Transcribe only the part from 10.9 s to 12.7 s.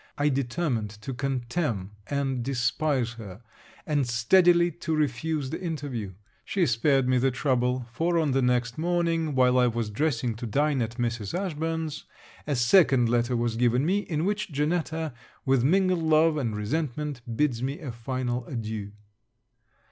Mrs. Ashburn's, a